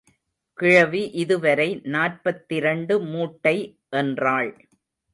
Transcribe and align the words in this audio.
கிழவி 0.57 1.01
இதுவரை 1.13 1.67
நாற்பத்திரண்டு 1.87 2.99
மூட்டை 3.01 3.57
என்றாள். 3.89 4.51